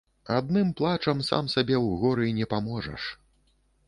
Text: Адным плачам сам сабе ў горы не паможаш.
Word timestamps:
Адным 0.35 0.69
плачам 0.79 1.19
сам 1.27 1.51
сабе 1.55 1.75
ў 1.85 1.89
горы 2.05 2.25
не 2.39 2.47
паможаш. 2.55 3.03